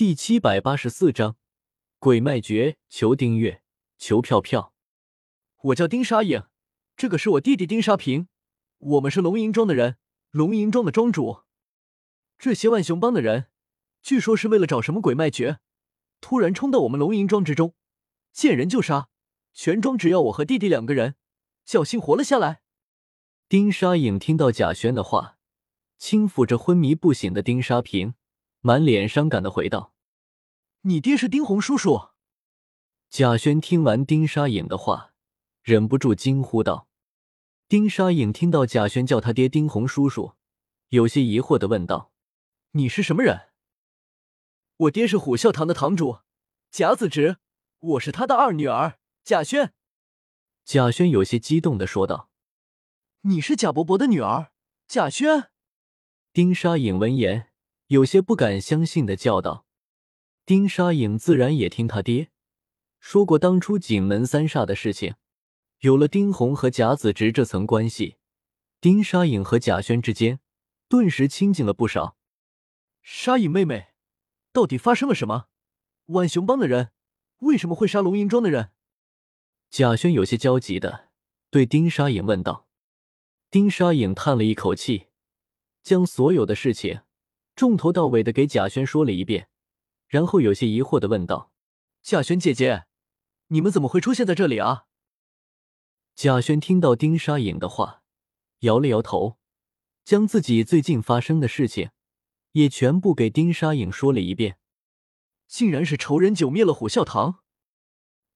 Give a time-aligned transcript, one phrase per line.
[0.00, 1.36] 第七百八十四章
[1.98, 3.62] 鬼脉诀，求订阅，
[3.98, 4.72] 求票票。
[5.64, 6.44] 我叫丁沙影，
[6.96, 8.26] 这个是我弟弟丁沙平，
[8.78, 9.98] 我们是龙吟庄的人，
[10.30, 11.42] 龙吟庄的庄主。
[12.38, 13.48] 这些万雄帮的人，
[14.00, 15.58] 据说是为了找什么鬼脉诀，
[16.22, 17.74] 突然冲到我们龙吟庄之中，
[18.32, 19.10] 见人就杀，
[19.52, 21.16] 全庄只要我和弟弟两个人，
[21.66, 22.62] 侥幸活了下来。
[23.50, 25.36] 丁沙影听到贾轩的话，
[25.98, 28.14] 轻抚着昏迷不醒的丁沙平。
[28.60, 29.94] 满脸伤感的回道
[30.82, 32.10] ：“你爹是丁红叔叔。”
[33.08, 35.14] 贾轩听完丁沙影的话，
[35.62, 36.88] 忍不住惊呼道
[37.66, 40.34] ：“丁沙影听到贾轩叫他爹丁红叔叔，
[40.88, 42.12] 有些疑惑的问道
[42.72, 43.48] ：‘你是什么人？’
[44.76, 46.20] 我爹是虎啸堂的堂主
[46.70, 47.38] 贾子直，
[47.80, 49.72] 我是他的二女儿贾轩。”
[50.64, 52.30] 贾轩有些激动的说道
[53.22, 54.52] ：“你是贾伯伯的女儿
[54.86, 55.50] 贾轩？”
[56.32, 57.49] 丁沙影闻言。
[57.90, 59.66] 有些不敢相信的叫道
[60.46, 62.30] ：“丁沙影自然也听他爹
[63.00, 65.16] 说过当初景门三煞的事情。
[65.80, 68.18] 有了丁红和贾子直这层关系，
[68.80, 70.38] 丁沙影和贾轩之间
[70.88, 72.16] 顿时亲近了不少。
[73.02, 73.88] 沙影妹妹，
[74.52, 75.46] 到底发生了什么？
[76.06, 76.92] 万雄帮的人
[77.38, 78.70] 为什么会杀龙吟庄的人？”
[79.68, 81.08] 贾轩有些焦急的
[81.50, 82.68] 对丁沙影问道。
[83.50, 85.08] 丁沙影叹了一口气，
[85.82, 87.00] 将所有的事情。
[87.60, 89.50] 从头到尾的给贾轩说了一遍，
[90.08, 91.52] 然后有些疑惑的问道
[92.00, 92.86] ：“贾轩姐姐，
[93.48, 94.86] 你们怎么会出现在这里啊？”
[96.16, 98.02] 贾轩听到丁沙影的话，
[98.60, 99.36] 摇了摇头，
[100.06, 101.90] 将自己最近发生的事情
[102.52, 104.56] 也全部给丁沙影说了一遍。
[105.46, 107.42] 竟然是仇人九灭了虎啸堂，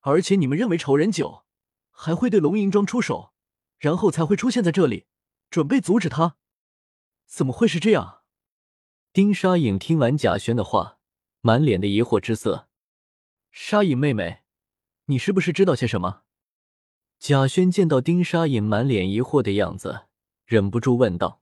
[0.00, 1.46] 而且你们认为仇人九
[1.90, 3.32] 还会对龙吟庄出手，
[3.78, 5.06] 然后才会出现在这里，
[5.48, 6.36] 准备阻止他？
[7.24, 8.20] 怎么会是这样？
[9.14, 10.98] 丁沙影听完贾轩的话，
[11.40, 12.66] 满脸的疑惑之色。
[13.52, 14.40] 沙影妹妹，
[15.04, 16.22] 你是不是知道些什么？
[17.20, 20.06] 贾轩见到丁沙影满脸疑惑的样子，
[20.44, 21.40] 忍不住问道：“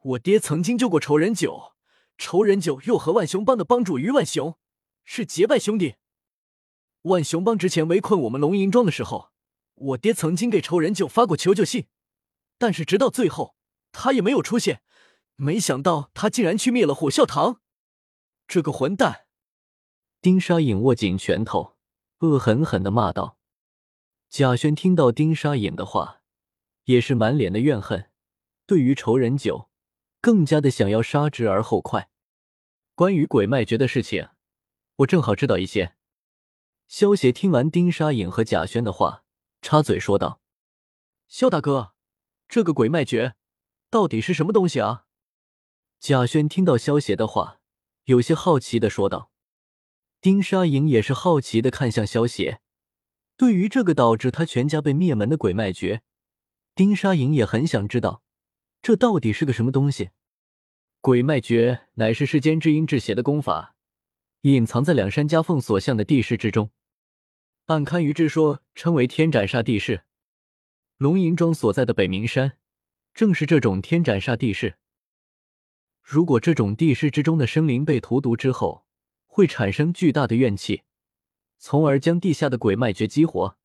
[0.00, 1.74] 我爹曾经救过仇人九，
[2.16, 4.56] 仇人九又和万雄帮的帮主于万雄
[5.04, 5.96] 是结拜兄弟。
[7.02, 9.32] 万雄帮之前围困我们龙吟庄的时候，
[9.74, 11.88] 我爹曾经给仇人九发过求救信，
[12.56, 13.54] 但是直到最后，
[13.92, 14.80] 他也没有出现。”
[15.42, 17.62] 没想到他竟然去灭了火啸堂，
[18.46, 19.26] 这个混蛋！
[20.20, 21.78] 丁沙影握紧拳头，
[22.18, 23.38] 恶狠狠的骂道。
[24.28, 26.20] 贾轩听到丁沙影的话，
[26.84, 28.10] 也是满脸的怨恨，
[28.66, 29.70] 对于仇人九，
[30.20, 32.10] 更加的想要杀之而后快。
[32.94, 34.28] 关于鬼脉诀的事情，
[34.96, 35.96] 我正好知道一些。
[36.86, 39.24] 萧协听完丁沙影和贾轩的话，
[39.62, 40.42] 插嘴说道
[41.28, 41.94] ：“萧大哥，
[42.46, 43.36] 这个鬼脉诀
[43.88, 45.06] 到底是什么东西啊？”
[46.00, 47.60] 贾轩听到萧邪的话，
[48.04, 49.30] 有些好奇的说道
[50.22, 52.62] ：“丁沙影也是好奇的看向萧邪。
[53.36, 56.00] 对于这个导致他全家被灭门的鬼脉诀，
[56.74, 58.22] 丁沙影也很想知道，
[58.80, 60.08] 这到底是个什么东西。
[61.02, 63.76] 鬼脉诀乃是世间至阴至邪的功法，
[64.40, 66.70] 隐藏在两山夹缝所向的地势之中，
[67.66, 70.04] 按堪舆之说，称为天斩煞地势。
[70.96, 72.56] 龙吟庄所在的北冥山，
[73.12, 74.78] 正是这种天斩煞地势。”
[76.12, 78.84] 如果这种地势之中的生灵被荼毒之后，
[79.28, 80.82] 会产生巨大的怨气，
[81.56, 83.56] 从而将地下的鬼脉诀激活。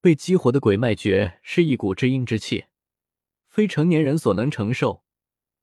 [0.00, 2.66] 被激活的鬼脉诀是一股至阴之气，
[3.48, 5.02] 非成年人所能承受，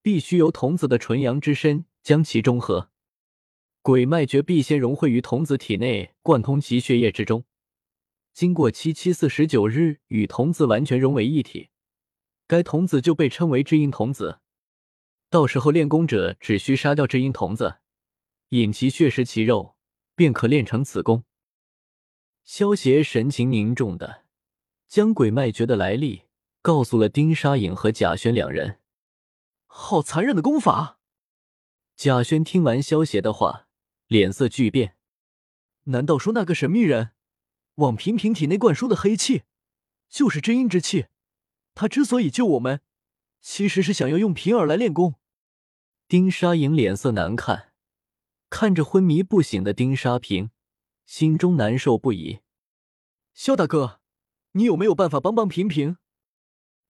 [0.01, 2.89] 必须由童子的纯阳之身将其中和。
[3.81, 7.45] 鬼脉诀必先融汇于童子体内，贯通其血液之中，
[8.33, 11.69] 经过七七四十九日与童子完全融为一体，
[12.45, 14.39] 该童子就被称为至阴童子。
[15.31, 17.77] 到时候练功者只需杀掉这阴童子，
[18.49, 19.77] 饮其血食其肉，
[20.13, 21.23] 便可练成此功。
[22.43, 24.25] 萧邪神情凝重的
[24.89, 26.23] 将鬼脉诀的来历
[26.61, 28.79] 告诉了丁沙影和贾轩两人。
[29.67, 30.99] 好残忍的功法！
[31.95, 33.69] 贾轩听完萧邪的话，
[34.07, 34.97] 脸色巨变。
[35.85, 37.11] 难道说那个神秘人
[37.75, 39.43] 往平平体内灌输的黑气，
[40.09, 41.05] 就是真阴之气？
[41.73, 42.81] 他之所以救我们，
[43.39, 45.15] 其实是想要用平儿来练功。
[46.11, 47.71] 丁沙影脸色难看，
[48.49, 50.51] 看着昏迷不醒的丁沙平，
[51.05, 52.41] 心中难受不已。
[53.33, 54.01] 萧大哥，
[54.51, 55.95] 你有没有办法帮帮平平？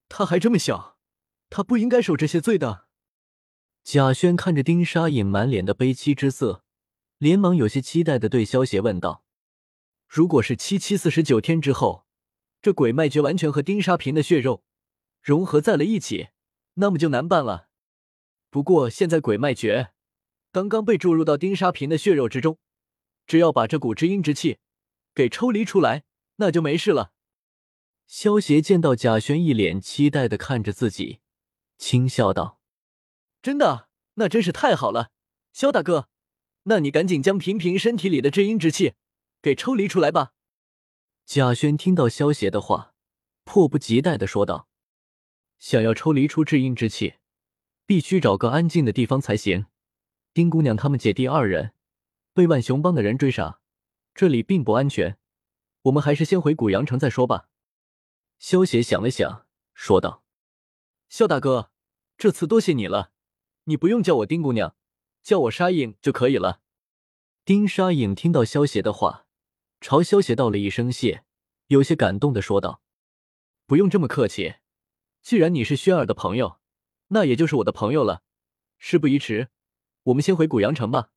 [0.10, 0.98] 他还这么小，
[1.52, 2.88] 他不应该受这些罪的。
[3.84, 6.64] 贾轩看着丁沙影满脸的悲戚之色，
[7.20, 9.24] 连忙有些期待的对萧邪问道
[10.10, 12.08] ：“如果是七七四十九天之后，
[12.60, 14.64] 这鬼脉诀完全和丁沙平的血肉
[15.22, 16.30] 融合在了一起，
[16.74, 17.68] 那么就难办了。”
[18.52, 19.94] 不过现在鬼脉诀
[20.52, 22.60] 刚刚被注入到丁沙瓶的血肉之中，
[23.26, 24.60] 只要把这股至阴之气
[25.16, 26.04] 给抽离出来，
[26.36, 27.14] 那就没事了。
[28.06, 31.22] 萧协见到贾轩一脸期待的看着自己，
[31.78, 32.60] 轻笑道
[33.42, 33.88] ：“真的？
[34.16, 35.12] 那真是太好了，
[35.54, 36.10] 萧大哥，
[36.64, 38.96] 那你赶紧将平平身体里的至阴之气
[39.42, 40.34] 给抽离出来吧。”
[41.26, 42.94] 贾轩听到萧协的话，
[43.46, 44.68] 迫不及待的说道
[45.58, 47.14] ：“想要抽离出至阴之气，
[47.92, 49.66] 必须找个安静的地方才行。
[50.34, 51.74] 丁姑娘他们姐弟二人
[52.34, 53.60] 被万雄帮的人追杀，
[54.16, 55.18] 这里并不安全，
[55.82, 57.50] 我们还是先回古阳城再说吧。”
[58.40, 60.24] 萧协想了想，说道
[61.10, 61.70] ：“萧大哥，
[62.18, 63.12] 这次多谢你了，
[63.66, 64.74] 你不用叫我丁姑娘，
[65.22, 66.62] 叫我沙影就可以了。”
[67.44, 69.28] 丁沙影听到萧协的话，
[69.82, 71.26] 朝萧协道了一声谢，
[71.68, 72.82] 有些感动的说道
[73.68, 74.54] ：“不用这么客气，
[75.22, 76.61] 既然你是轩儿的朋友，
[77.14, 78.24] 那也就是我的朋友了。
[78.78, 79.50] 事不宜迟，
[80.04, 81.12] 我们先回古阳城吧。”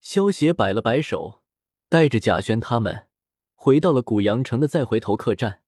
[0.00, 1.42] 萧协摆了摆手，
[1.88, 3.08] 带着贾轩他们
[3.54, 5.62] 回到了古阳城的再回头客栈。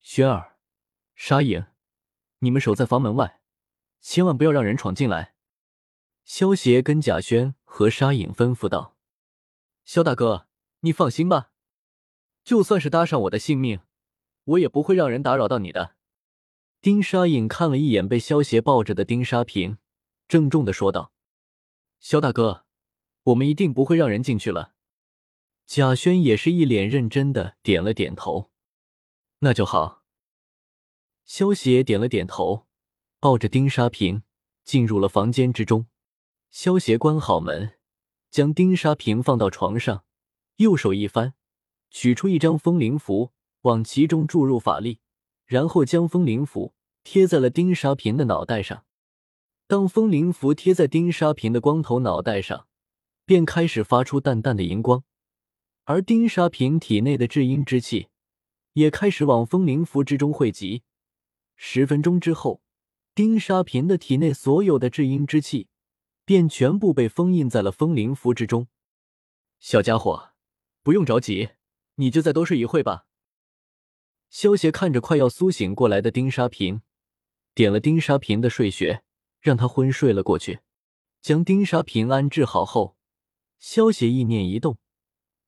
[0.00, 0.56] 轩儿、
[1.14, 1.66] 沙影，
[2.40, 3.40] 你们守在房门外，
[4.00, 5.34] 千万不要让人闯进来。
[6.24, 8.96] 萧协跟贾轩和沙影吩咐道
[9.84, 10.48] ：“萧大哥，
[10.80, 11.50] 你放心吧，
[12.42, 13.80] 就算是搭上我的性命，
[14.44, 15.96] 我也不会让人打扰到你的。”
[16.82, 19.78] 丁沙影看了一眼被萧协抱着的丁沙平，
[20.26, 21.12] 郑重的说道
[22.00, 22.64] ：“萧大哥，
[23.22, 24.74] 我们一定不会让人进去了。”
[25.64, 28.50] 贾轩也是一脸认真的点了点头。
[29.38, 30.02] 那就好。
[31.24, 32.66] 萧协点了点头，
[33.20, 34.24] 抱着丁沙平
[34.64, 35.86] 进入了房间之中。
[36.50, 37.78] 萧协关好门，
[38.28, 40.04] 将丁沙平放到床上，
[40.56, 41.34] 右手一翻，
[41.90, 43.30] 取出一张风灵符，
[43.60, 44.98] 往其中注入法力，
[45.52, 46.72] 然后将风灵符
[47.04, 48.86] 贴在了丁沙平的脑袋上。
[49.66, 52.66] 当风灵符贴在丁沙平的光头脑袋上，
[53.26, 55.04] 便开始发出淡淡的荧光，
[55.84, 58.08] 而丁沙平体内的至阴之气。
[58.72, 60.84] 也开始往风灵符之中汇集。
[61.54, 62.62] 十分钟之后，
[63.14, 65.68] 丁沙平的体内所有的至阴之气
[66.24, 68.68] 便全部被封印在了风灵符之中。
[69.60, 70.30] 小家伙，
[70.82, 71.50] 不用着急，
[71.96, 73.04] 你就再多睡一会吧。
[74.32, 76.80] 萧协看着快要苏醒过来的丁沙平，
[77.54, 79.04] 点了丁沙平的睡穴，
[79.40, 80.60] 让他昏睡了过去。
[81.20, 82.96] 将丁沙平安置好后，
[83.58, 84.78] 萧协意念一动，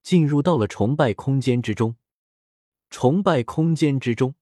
[0.03, 1.97] 进入到了崇拜空间之中。
[2.91, 4.35] 崇拜空间之中，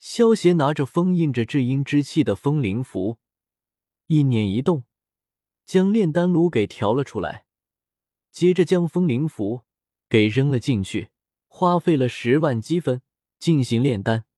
[0.00, 3.18] 萧协拿着封印着至阴之气的风灵符，
[4.08, 4.82] 意念一动，
[5.64, 7.46] 将炼丹炉给调了出来，
[8.32, 9.62] 接着将风灵符
[10.08, 11.10] 给扔了进去，
[11.46, 13.00] 花费了十万积分
[13.40, 14.29] 进行炼丹。